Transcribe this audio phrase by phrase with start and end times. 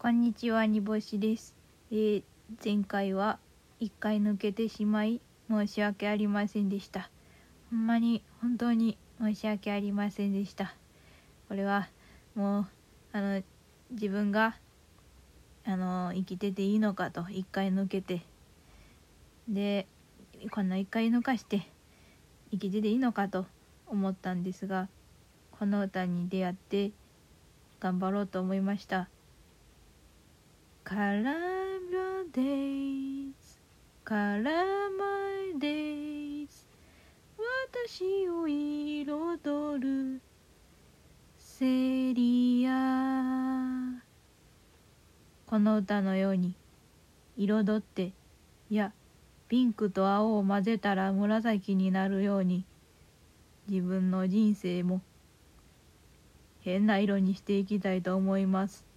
[0.00, 1.56] こんにちは、煮干しです。
[1.90, 2.22] えー
[2.64, 3.40] 前回は
[3.80, 7.10] 一回抜けてしまい申し訳ありませんでした。
[7.72, 10.76] ほんまに本当に申し訳ありませんでした。
[11.48, 11.88] これは
[12.36, 12.66] もう
[13.12, 13.42] あの
[13.90, 14.56] 自分が
[15.66, 18.22] あの生きてていいのかと一回抜けて
[19.48, 19.88] で
[20.52, 21.66] こんな一回抜かして
[22.52, 23.46] 生きてていいのかと
[23.88, 24.88] 思ったんですが
[25.58, 26.92] この歌に出会って
[27.80, 29.08] 頑張ろうと思いました。
[30.88, 31.20] Color
[31.92, 33.60] your days,
[34.06, 36.64] color my days.
[37.70, 40.22] 私を彩る
[41.36, 44.00] セリア。
[45.44, 46.54] この歌のように
[47.36, 48.14] 彩って
[48.70, 48.94] いや
[49.48, 52.64] ピンクと青を混ぜたら紫になるように
[53.68, 55.02] 自分の人生も
[56.60, 58.87] 変な色にしていきたいと思います。